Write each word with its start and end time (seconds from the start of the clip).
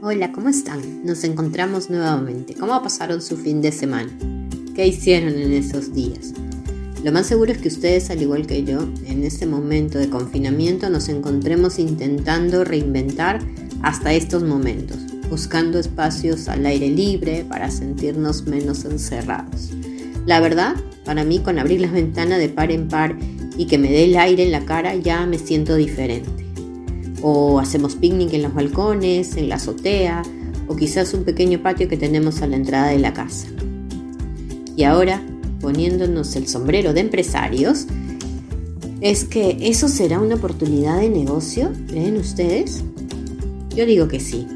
Hola, 0.00 0.30
¿cómo 0.30 0.48
están? 0.48 1.04
Nos 1.04 1.24
encontramos 1.24 1.90
nuevamente. 1.90 2.54
¿Cómo 2.54 2.80
pasaron 2.80 3.20
su 3.20 3.36
fin 3.36 3.60
de 3.60 3.72
semana? 3.72 4.08
¿Qué 4.72 4.86
hicieron 4.86 5.34
en 5.34 5.52
esos 5.52 5.92
días? 5.92 6.34
Lo 7.02 7.10
más 7.10 7.26
seguro 7.26 7.50
es 7.50 7.58
que 7.58 7.66
ustedes, 7.66 8.08
al 8.10 8.22
igual 8.22 8.46
que 8.46 8.62
yo, 8.62 8.78
en 9.06 9.24
este 9.24 9.44
momento 9.44 9.98
de 9.98 10.08
confinamiento 10.08 10.88
nos 10.88 11.08
encontremos 11.08 11.80
intentando 11.80 12.62
reinventar 12.62 13.40
hasta 13.82 14.12
estos 14.12 14.44
momentos, 14.44 14.98
buscando 15.28 15.80
espacios 15.80 16.46
al 16.46 16.64
aire 16.64 16.90
libre 16.90 17.44
para 17.48 17.68
sentirnos 17.68 18.46
menos 18.46 18.84
encerrados. 18.84 19.70
La 20.26 20.38
verdad, 20.38 20.76
para 21.04 21.24
mí 21.24 21.40
con 21.40 21.58
abrir 21.58 21.80
las 21.80 21.90
ventanas 21.90 22.38
de 22.38 22.48
par 22.48 22.70
en 22.70 22.86
par 22.86 23.18
y 23.56 23.66
que 23.66 23.78
me 23.78 23.90
dé 23.90 24.04
el 24.04 24.16
aire 24.16 24.44
en 24.44 24.52
la 24.52 24.64
cara 24.64 24.94
ya 24.94 25.26
me 25.26 25.40
siento 25.40 25.74
diferente 25.74 26.47
o 27.22 27.60
hacemos 27.60 27.96
picnic 27.96 28.32
en 28.34 28.42
los 28.42 28.54
balcones, 28.54 29.36
en 29.36 29.48
la 29.48 29.56
azotea, 29.56 30.22
o 30.66 30.76
quizás 30.76 31.14
un 31.14 31.24
pequeño 31.24 31.62
patio 31.62 31.88
que 31.88 31.96
tenemos 31.96 32.42
a 32.42 32.46
la 32.46 32.56
entrada 32.56 32.88
de 32.88 32.98
la 32.98 33.12
casa. 33.12 33.48
Y 34.76 34.84
ahora, 34.84 35.22
poniéndonos 35.60 36.36
el 36.36 36.46
sombrero 36.46 36.92
de 36.92 37.00
empresarios, 37.00 37.86
¿es 39.00 39.24
que 39.24 39.56
eso 39.60 39.88
será 39.88 40.20
una 40.20 40.36
oportunidad 40.36 41.00
de 41.00 41.08
negocio? 41.08 41.72
¿Creen 41.88 42.16
ustedes? 42.16 42.84
Yo 43.74 43.86
digo 43.86 44.08
que 44.08 44.20
sí. 44.20 44.46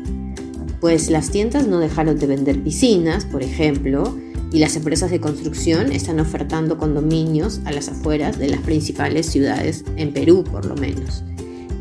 Pues 0.81 1.11
las 1.11 1.31
tiendas 1.31 1.67
no 1.67 1.79
dejaron 1.79 2.19
de 2.19 2.27
vender 2.27 2.63
piscinas, 2.63 3.25
por 3.25 3.43
ejemplo, 3.43 4.17
y 4.53 4.59
las 4.59 4.77
empresas 4.77 5.11
de 5.11 5.21
construcción 5.21 5.93
están 5.93 6.21
ofertando 6.21 6.77
condominios 6.77 7.61
a 7.65 7.73
las 7.73 7.89
afueras 7.89 8.39
de 8.39 8.49
las 8.49 8.61
principales 8.61 9.27
ciudades, 9.27 9.85
en 9.97 10.13
Perú 10.13 10.45
por 10.45 10.67
lo 10.67 10.75
menos. 10.75 11.25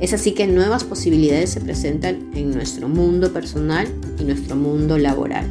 Es 0.01 0.13
así 0.13 0.31
que 0.31 0.47
nuevas 0.47 0.83
posibilidades 0.83 1.51
se 1.51 1.61
presentan 1.61 2.31
en 2.33 2.49
nuestro 2.49 2.89
mundo 2.89 3.31
personal 3.31 3.87
y 4.19 4.23
nuestro 4.23 4.55
mundo 4.55 4.97
laboral. 4.97 5.45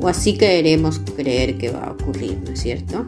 O 0.00 0.08
así 0.08 0.38
queremos 0.38 1.00
creer 1.00 1.58
que 1.58 1.68
va 1.68 1.84
a 1.84 1.92
ocurrir, 1.92 2.38
¿no 2.42 2.52
es 2.52 2.60
cierto? 2.62 3.04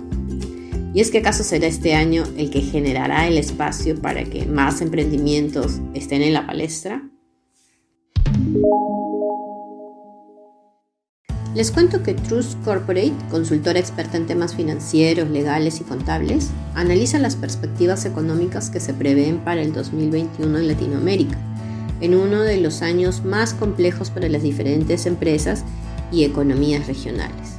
¿Y 0.92 1.01
es 1.01 1.11
que 1.11 1.19
acaso 1.19 1.45
será 1.45 1.67
este 1.67 1.95
año 1.95 2.25
el 2.36 2.51
que 2.51 2.61
generará 2.61 3.27
el 3.27 3.39
espacio 3.39 3.97
para 4.01 4.25
que 4.25 4.45
más 4.45 4.83
emprendimientos 4.83 5.81
estén 5.95 6.20
en 6.20 6.34
la 6.34 6.47
palestra? 6.47 7.08
Les 11.55 11.70
cuento 11.70 12.02
que 12.02 12.14
Trust 12.14 12.60
Corporate, 12.64 13.14
consultora 13.30 13.78
experta 13.78 14.16
en 14.16 14.27
temas 14.27 14.56
financieros, 14.56 15.30
legales 15.30 15.80
y 15.80 15.84
contables, 15.84 16.50
analiza 16.74 17.20
las 17.20 17.36
perspectivas 17.36 18.05
económicas 18.06 18.70
que 18.70 18.80
se 18.80 18.92
prevén 18.92 19.38
para 19.38 19.62
el 19.62 19.72
2021 19.72 20.58
en 20.58 20.66
Latinoamérica, 20.66 21.38
en 22.00 22.16
uno 22.16 22.41
de 22.41 22.56
los 22.61 22.83
años 22.83 23.24
más 23.24 23.55
complejos 23.55 24.11
para 24.11 24.28
las 24.28 24.42
diferentes 24.42 25.06
empresas 25.06 25.62
y 26.11 26.24
economías 26.24 26.88
regionales. 26.88 27.55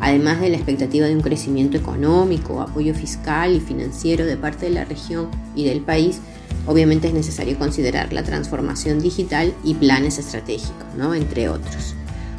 Además 0.00 0.40
de 0.40 0.48
la 0.48 0.56
expectativa 0.56 1.06
de 1.06 1.14
un 1.14 1.22
crecimiento 1.22 1.76
económico, 1.76 2.60
apoyo 2.60 2.92
fiscal 2.92 3.54
y 3.54 3.60
financiero 3.60 4.26
de 4.26 4.36
parte 4.36 4.66
de 4.66 4.72
la 4.72 4.84
región 4.84 5.28
y 5.54 5.64
del 5.64 5.80
país, 5.80 6.18
obviamente 6.66 7.06
es 7.06 7.14
necesario 7.14 7.56
considerar 7.56 8.12
la 8.12 8.24
transformación 8.24 8.98
digital 8.98 9.54
y 9.62 9.74
planes 9.74 10.18
estratégicos, 10.18 10.96
¿no? 10.98 11.14
entre 11.14 11.48
otros. 11.48 11.94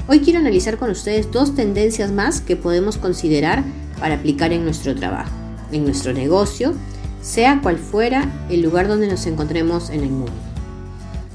Hoy 0.05 0.19
quiero 0.19 0.39
analizar 0.39 0.77
con 0.77 0.89
ustedes 0.89 1.31
dos 1.31 1.55
tendencias 1.55 2.11
más 2.11 2.41
que 2.41 2.57
podemos 2.57 2.97
considerar 2.97 3.63
para 4.01 4.15
aplicar 4.15 4.51
en 4.51 4.65
nuestro 4.65 4.93
trabajo, 4.95 5.31
en 5.71 5.85
nuestro 5.85 6.11
negocio, 6.11 6.73
sea 7.21 7.61
cual 7.61 7.77
fuera 7.77 8.29
el 8.49 8.61
lugar 8.61 8.89
donde 8.89 9.07
nos 9.07 9.25
encontremos 9.27 9.89
en 9.91 10.01
el 10.01 10.09
mundo. 10.09 10.33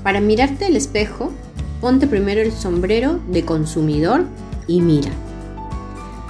Para 0.03 0.21
mirarte 0.21 0.67
al 0.67 0.77
espejo, 0.77 1.33
ponte 1.81 2.07
primero 2.07 2.43
el 2.43 2.53
sombrero 2.53 3.21
de 3.31 3.43
consumidor 3.43 4.27
y 4.67 4.83
mira. 4.83 5.13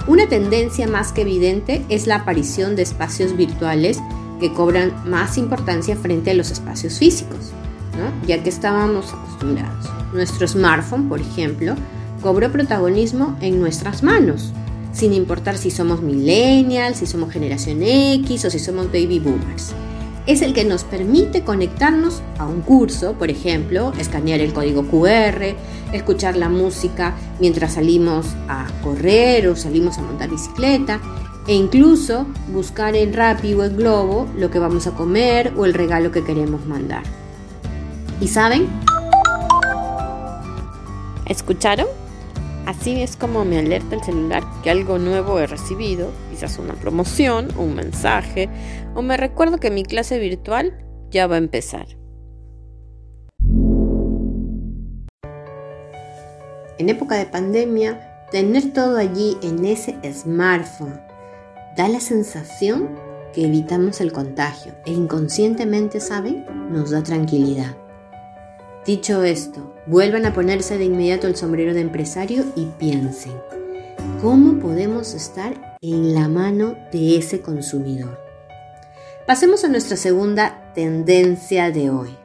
Una 0.07 0.29
tendencia 0.29 0.87
más 0.87 1.11
que 1.11 1.23
evidente 1.23 1.83
es 1.89 2.07
la 2.07 2.15
aparición 2.15 2.77
de 2.77 2.83
espacios 2.83 3.35
virtuales 3.35 3.99
que 4.39 4.53
cobran 4.53 4.93
más 5.05 5.37
importancia 5.37 5.97
frente 5.97 6.31
a 6.31 6.35
los 6.35 6.51
espacios 6.51 6.99
físicos, 6.99 7.51
ya 8.25 8.41
que 8.41 8.49
estábamos 8.49 9.13
acostumbrados. 9.13 9.89
Nuestro 10.13 10.47
smartphone, 10.47 11.09
por 11.09 11.19
ejemplo, 11.19 11.75
cobró 12.21 12.51
protagonismo 12.51 13.37
en 13.41 13.59
nuestras 13.59 14.03
manos, 14.03 14.51
sin 14.93 15.13
importar 15.13 15.57
si 15.57 15.71
somos 15.71 16.01
millennials, 16.01 16.97
si 16.97 17.05
somos 17.05 17.31
generación 17.31 17.81
X 17.83 18.45
o 18.45 18.49
si 18.49 18.59
somos 18.59 18.87
baby 18.87 19.19
boomers. 19.19 19.73
Es 20.25 20.41
el 20.41 20.53
que 20.53 20.63
nos 20.63 20.83
permite 20.83 21.43
conectarnos 21.43 22.21
a 22.37 22.45
un 22.45 22.61
curso, 22.61 23.13
por 23.13 23.29
ejemplo, 23.29 23.93
escanear 23.97 24.41
el 24.41 24.53
código 24.53 24.85
QR, 24.87 25.55
escuchar 25.91 26.37
la 26.37 26.49
música 26.49 27.15
mientras 27.39 27.73
salimos 27.73 28.27
a 28.47 28.67
correr 28.83 29.47
o 29.47 29.55
salimos 29.55 29.97
a 29.97 30.01
montar 30.01 30.29
bicicleta, 30.29 30.99
e 31.47 31.55
incluso 31.55 32.27
buscar 32.53 32.95
en 32.95 33.13
Rappi 33.13 33.55
o 33.55 33.63
en 33.63 33.75
Globo 33.75 34.27
lo 34.37 34.51
que 34.51 34.59
vamos 34.59 34.85
a 34.85 34.91
comer 34.91 35.51
o 35.57 35.65
el 35.65 35.73
regalo 35.73 36.11
que 36.11 36.23
queremos 36.23 36.63
mandar. 36.67 37.01
¿Y 38.21 38.27
saben? 38.27 38.67
¿Escucharon? 41.25 41.87
Así 42.69 43.01
es 43.01 43.15
como 43.15 43.45
me 43.45 43.57
alerta 43.57 43.95
el 43.95 44.03
celular 44.03 44.43
que 44.61 44.69
algo 44.69 44.99
nuevo 44.99 45.39
he 45.39 45.47
recibido, 45.47 46.11
quizás 46.29 46.59
una 46.59 46.75
promoción, 46.75 47.47
un 47.57 47.73
mensaje, 47.73 48.47
o 48.93 49.01
me 49.01 49.17
recuerdo 49.17 49.57
que 49.57 49.71
mi 49.71 49.81
clase 49.81 50.19
virtual 50.19 50.85
ya 51.09 51.25
va 51.25 51.33
a 51.33 51.39
empezar. 51.39 51.87
En 56.77 56.89
época 56.89 57.15
de 57.15 57.25
pandemia, 57.25 58.27
tener 58.29 58.71
todo 58.71 58.97
allí 58.97 59.35
en 59.41 59.65
ese 59.65 59.97
smartphone 60.13 61.01
da 61.75 61.87
la 61.87 61.99
sensación 61.99 62.89
que 63.33 63.47
evitamos 63.47 63.99
el 63.99 64.11
contagio 64.11 64.75
e 64.85 64.91
inconscientemente, 64.91 65.99
¿saben? 65.99 66.45
Nos 66.69 66.91
da 66.91 67.01
tranquilidad. 67.01 67.75
Dicho 68.89 69.23
esto, 69.23 69.75
vuelvan 69.85 70.25
a 70.25 70.33
ponerse 70.33 70.79
de 70.79 70.85
inmediato 70.85 71.27
el 71.27 71.35
sombrero 71.35 71.75
de 71.75 71.81
empresario 71.81 72.43
y 72.55 72.65
piensen, 72.79 73.33
¿cómo 74.19 74.59
podemos 74.59 75.13
estar 75.13 75.77
en 75.79 76.15
la 76.15 76.27
mano 76.27 76.75
de 76.91 77.15
ese 77.15 77.39
consumidor? 77.39 78.19
Pasemos 79.27 79.63
a 79.63 79.67
nuestra 79.67 79.95
segunda 79.95 80.71
tendencia 80.73 81.69
de 81.69 81.91
hoy. 81.91 82.17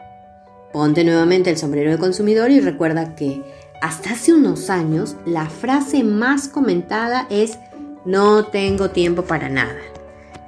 Ponte 0.72 1.04
nuevamente 1.04 1.50
el 1.50 1.58
sombrero 1.58 1.90
de 1.90 1.98
consumidor 1.98 2.50
y 2.50 2.60
recuerda 2.60 3.14
que 3.14 3.42
hasta 3.82 4.12
hace 4.12 4.32
unos 4.32 4.70
años 4.70 5.16
la 5.26 5.50
frase 5.50 6.02
más 6.02 6.48
comentada 6.48 7.26
es 7.28 7.58
no 8.06 8.46
tengo 8.46 8.88
tiempo 8.88 9.24
para 9.24 9.50
nada. 9.50 9.82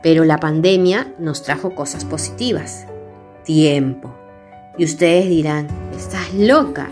Pero 0.03 0.25
la 0.25 0.41
pandemia 0.41 1.12
nos 1.19 1.43
trajo 1.43 1.75
cosas 1.75 2.06
positivas. 2.06 2.87
Tiempo. 3.44 4.16
Y 4.78 4.84
ustedes 4.84 5.28
dirán, 5.28 5.69
estás 5.97 6.34
loca. 6.34 6.91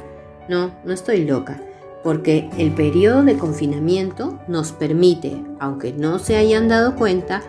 No, 0.48 0.72
no 0.84 0.92
estoy 0.92 1.24
loca, 1.24 1.60
porque 2.02 2.48
el 2.58 2.72
periodo 2.72 3.24
de 3.24 3.36
confinamiento 3.36 4.38
nos 4.48 4.72
permite, 4.72 5.42
aunque 5.58 5.92
no 5.92 6.18
se 6.18 6.36
hayan 6.36 6.68
dado 6.68 6.96
cuenta, 6.96 7.42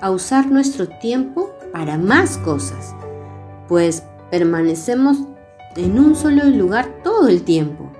a 0.00 0.10
usar 0.10 0.50
nuestro 0.50 0.88
tiempo 0.88 1.52
para 1.72 1.98
más 1.98 2.38
cosas, 2.38 2.94
pues 3.68 4.02
permanecemos 4.30 5.18
en 5.76 5.98
un 5.98 6.16
solo 6.16 6.44
lugar 6.44 6.88
todo 7.04 7.28
el 7.28 7.42
tiempo, 7.42 7.90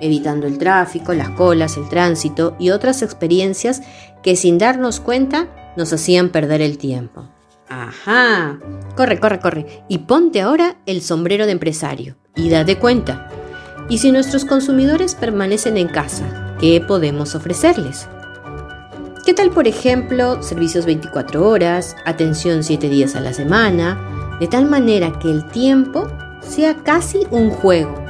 evitando 0.00 0.46
el 0.46 0.58
tráfico, 0.58 1.14
las 1.14 1.30
colas, 1.30 1.76
el 1.76 1.88
tránsito 1.88 2.56
y 2.58 2.70
otras 2.70 3.02
experiencias 3.02 3.82
que 4.22 4.36
sin 4.36 4.58
darnos 4.58 5.00
cuenta 5.00 5.48
nos 5.76 5.92
hacían 5.92 6.30
perder 6.30 6.60
el 6.60 6.76
tiempo. 6.78 7.28
Ajá. 7.68 8.58
Corre, 8.96 9.18
corre, 9.18 9.40
corre. 9.40 9.84
Y 9.88 9.98
ponte 9.98 10.40
ahora 10.40 10.76
el 10.86 11.00
sombrero 11.02 11.46
de 11.46 11.52
empresario. 11.52 12.16
Y 12.36 12.50
date 12.50 12.78
cuenta. 12.78 13.28
¿Y 13.88 13.98
si 13.98 14.12
nuestros 14.12 14.44
consumidores 14.44 15.14
permanecen 15.14 15.76
en 15.76 15.88
casa? 15.88 16.56
¿Qué 16.58 16.80
podemos 16.80 17.34
ofrecerles? 17.34 18.08
¿Qué 19.26 19.34
tal, 19.34 19.50
por 19.50 19.66
ejemplo, 19.66 20.42
servicios 20.42 20.84
24 20.84 21.48
horas, 21.48 21.96
atención 22.04 22.62
7 22.62 22.88
días 22.88 23.16
a 23.16 23.20
la 23.20 23.32
semana, 23.32 24.36
de 24.38 24.46
tal 24.48 24.66
manera 24.66 25.18
que 25.18 25.30
el 25.30 25.46
tiempo 25.48 26.08
sea 26.40 26.76
casi 26.76 27.26
un 27.30 27.48
juego, 27.48 28.04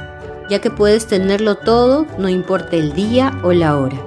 ya 0.49 0.59
que 0.59 0.69
puedes 0.69 1.07
tenerlo 1.07 1.55
todo, 1.55 2.05
no 2.17 2.27
importa 2.27 2.75
el 2.75 2.93
día 2.93 3.39
o 3.43 3.53
la 3.53 3.77
hora? 3.77 3.97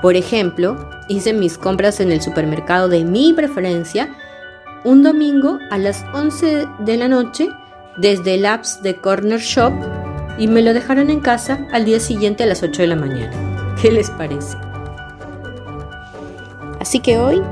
Por 0.00 0.14
ejemplo, 0.14 0.88
hice 1.08 1.32
mis 1.32 1.58
compras 1.58 1.98
en 1.98 2.12
el 2.12 2.22
supermercado 2.22 2.88
de 2.88 3.04
mi 3.04 3.32
preferencia 3.32 4.14
un 4.86 5.02
domingo 5.02 5.58
a 5.70 5.78
las 5.78 6.06
11 6.14 6.68
de 6.78 6.96
la 6.96 7.08
noche 7.08 7.50
desde 7.96 8.36
el 8.36 8.46
apps 8.46 8.80
de 8.82 8.94
Corner 8.94 9.40
Shop 9.40 9.72
y 10.38 10.46
me 10.46 10.62
lo 10.62 10.72
dejaron 10.72 11.10
en 11.10 11.18
casa 11.18 11.66
al 11.72 11.84
día 11.84 11.98
siguiente 11.98 12.44
a 12.44 12.46
las 12.46 12.62
8 12.62 12.82
de 12.82 12.88
la 12.88 12.96
mañana. 12.96 13.74
¿Qué 13.82 13.90
les 13.90 14.10
parece? 14.10 14.56
Así 16.78 17.00
que 17.00 17.18
hoy 17.18 17.42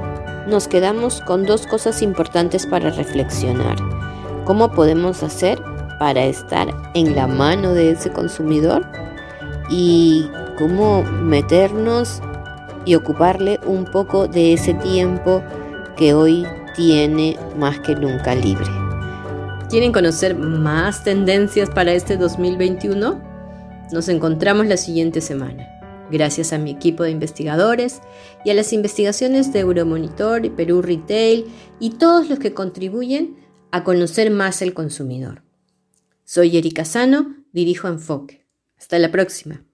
nos 0.47 0.69
quedamos 0.69 1.21
con 1.23 1.45
dos 1.45 1.67
cosas 1.67 2.03
importantes 2.03 2.67
para 2.67 2.91
reflexionar. 2.91 3.77
¿Cómo 4.45 4.71
podemos 4.71 5.25
hacer 5.25 5.61
para 5.99 6.25
estar 6.25 6.69
en 6.95 7.17
la 7.17 7.27
mano 7.27 7.75
de 7.75 7.91
ese 7.91 8.13
consumidor? 8.13 8.87
y 9.69 10.29
cómo 10.59 11.03
meternos 11.03 12.21
y 12.85 12.95
ocuparle 12.97 13.61
un 13.67 13.85
poco 13.85 14.29
de 14.29 14.53
ese 14.53 14.75
tiempo 14.75 15.43
que 15.97 16.13
hoy 16.13 16.47
tiene 16.75 17.37
más 17.57 17.81
que 17.81 17.95
nunca 17.95 18.35
libre. 18.35 18.67
¿Quieren 19.71 19.93
conocer 19.93 20.37
más 20.37 21.05
tendencias 21.05 21.71
para 21.71 21.93
este 21.93 22.17
2021? 22.17 23.21
Nos 23.93 24.09
encontramos 24.09 24.67
la 24.67 24.77
siguiente 24.77 25.21
semana. 25.21 25.69
Gracias 26.11 26.53
a 26.53 26.59
mi 26.59 26.71
equipo 26.71 27.03
de 27.03 27.11
investigadores 27.11 28.01
y 28.45 28.51
a 28.51 28.55
las 28.55 28.73
investigaciones 28.73 29.53
de 29.53 29.61
Euromonitor 29.61 30.45
y 30.45 30.51
Perú 30.51 30.83
Retail 30.83 31.47
y 31.81 31.91
todos 31.91 32.29
los 32.29 32.39
que 32.39 32.53
contribuyen 32.53 33.37
a 33.71 33.85
conocer 33.85 34.31
más 34.31 34.63
el 34.63 34.75
consumidor. 34.75 35.43
Soy 36.25 36.57
Erika 36.57 36.85
Sano, 36.85 37.37
dirijo 37.53 37.89
Enfoque. 37.89 38.47
Hasta 38.79 38.99
la 38.99 39.11
próxima. 39.11 39.65